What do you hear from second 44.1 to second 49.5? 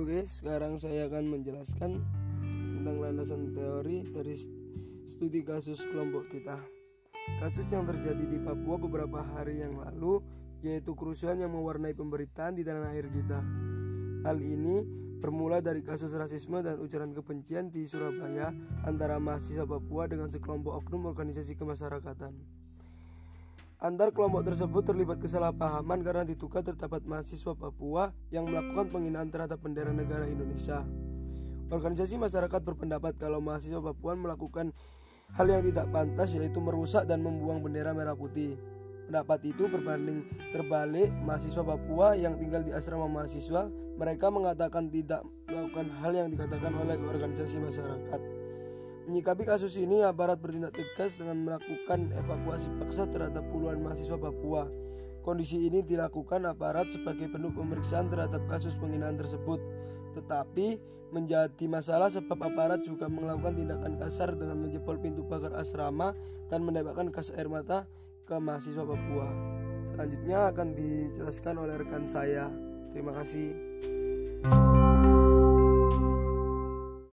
mengatakan tidak melakukan hal yang dikatakan oleh organisasi masyarakat. Menyikapi